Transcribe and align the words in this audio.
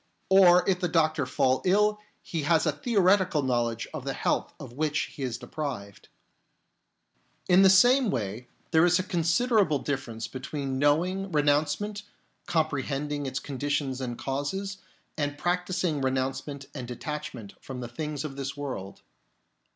Or 0.29 0.67
if 0.67 0.79
the 0.79 0.87
doctor 0.87 1.27
fall 1.27 1.61
ill, 1.63 1.99
he 2.23 2.41
has 2.41 2.65
a 2.65 2.71
theoretical 2.71 3.43
knowledge 3.43 3.87
of 3.93 4.03
the 4.03 4.15
health 4.15 4.51
of 4.59 4.73
which 4.73 5.01
he 5.13 5.21
is 5.21 5.37
deprived. 5.37 6.07
In 7.47 7.61
the 7.61 7.69
same 7.69 8.09
way 8.09 8.47
there 8.71 8.83
is 8.83 8.97
a 8.97 9.03
considerable 9.03 9.77
differ 9.77 10.09
ence 10.09 10.27
between 10.27 10.79
knowing 10.79 11.31
renouncement, 11.31 12.01
compre 12.47 12.81
hending 12.83 13.27
its 13.27 13.37
conditions 13.39 14.01
and 14.01 14.17
causes, 14.17 14.79
and 15.19 15.37
practising 15.37 16.01
renouncement 16.01 16.65
and 16.73 16.87
detachment 16.87 17.53
from 17.61 17.79
the 17.81 17.87
things 17.87 18.25
of 18.25 18.35
this 18.37 18.57
world. 18.57 19.03